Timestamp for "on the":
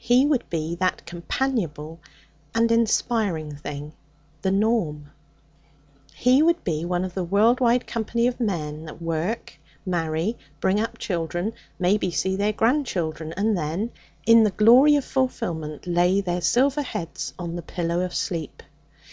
17.38-17.62